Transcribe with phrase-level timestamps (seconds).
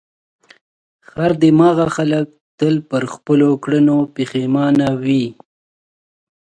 [1.07, 2.27] خر دماغه خلک
[2.59, 5.25] تل پر خپلو کړنو پښېمانه وي.